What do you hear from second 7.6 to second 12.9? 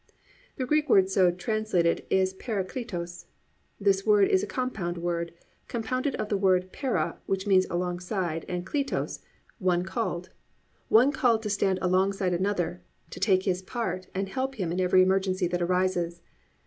alongside, and kletos, one called, "One called to stand alongside another"